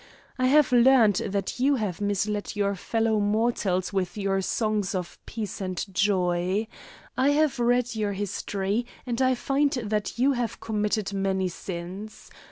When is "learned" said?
0.71-1.17